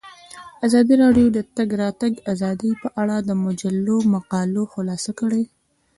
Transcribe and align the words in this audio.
ازادي 0.65 0.93
راډیو 1.03 1.27
د 1.31 1.37
د 1.43 1.47
تګ 1.57 1.69
راتګ 1.83 2.13
ازادي 2.33 2.71
په 2.81 2.87
اړه 3.01 3.15
د 3.21 3.29
مجلو 3.45 3.97
مقالو 4.13 4.63
خلاصه 4.73 5.11
کړې. 5.19 5.43